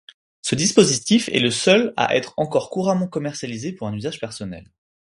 Ce 0.41 0.55
dispositif 0.55 1.29
est 1.29 1.37
le 1.37 1.51
seul 1.51 1.93
à 1.95 2.15
être 2.15 2.33
encore 2.37 2.71
couramment 2.71 3.07
commercialisé 3.07 3.71
pour 3.71 3.87
un 3.87 3.93
usage 3.93 4.19
personnel. 4.19 4.67